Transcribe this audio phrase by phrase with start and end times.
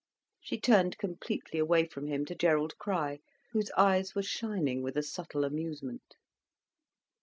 [0.39, 3.19] She turned completely away from him, to Gerald Crich,
[3.51, 6.15] whose eyes were shining with a subtle amusement.